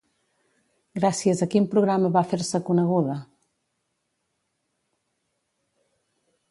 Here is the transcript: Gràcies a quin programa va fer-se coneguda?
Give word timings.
Gràcies 0.99 1.43
a 1.45 1.47
quin 1.55 1.67
programa 1.75 2.11
va 2.17 2.25
fer-se 2.31 2.63
coneguda? 2.71 3.19